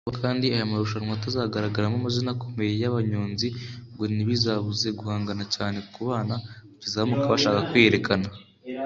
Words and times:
Kuba 0.05 0.17
kandi 0.23 0.45
aya 0.55 0.71
marushanwa 0.71 1.13
atazagaragaramo 1.15 1.95
amazina 1.99 2.29
akomeye 2.35 2.73
y’abanyonzi 2.81 3.47
ngo 3.91 4.03
ntibizabuza 4.13 4.87
guhangana 4.99 5.43
cyane 5.55 5.77
ku 5.93 5.99
bana 6.09 6.35
bakizamuka 6.69 7.33
bashaka 7.33 7.61
kwiyerekana 7.69 8.27